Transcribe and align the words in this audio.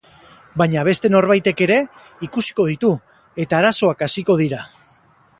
Baina 0.59 0.83
beste 0.85 1.09
norbaitek 1.15 1.59
ere 1.65 1.75
ikusiko 2.27 2.65
ditu, 2.69 2.89
eta 3.45 3.57
arazoak 3.59 4.01
hasiko 4.07 4.39
dira. 4.41 4.63